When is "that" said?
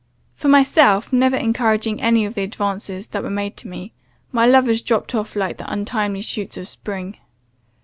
3.09-3.21